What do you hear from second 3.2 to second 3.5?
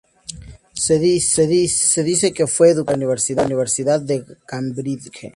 la